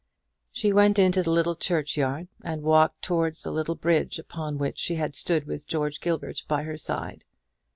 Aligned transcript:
She 0.51 0.73
went 0.73 0.97
into 0.97 1.21
the 1.21 1.55
churchyard, 1.59 2.27
and 2.43 2.63
walked 2.63 3.03
towards 3.03 3.43
the 3.43 3.51
little 3.51 3.75
bridge 3.75 4.17
upon 4.17 4.57
which 4.57 4.79
she 4.79 4.95
had 4.95 5.13
stood 5.13 5.45
with 5.45 5.67
George 5.67 6.01
Gilbert 6.01 6.41
by 6.47 6.63
her 6.63 6.75
side. 6.79 7.23